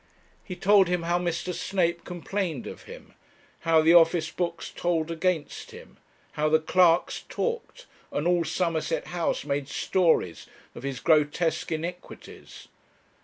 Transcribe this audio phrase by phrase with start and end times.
[0.43, 1.53] He told him how Mr.
[1.53, 3.13] Snape complained of him,
[3.59, 5.97] how the office books told against him,
[6.31, 12.67] how the clerks talked, and all Somerset House made stories of his grotesque iniquities.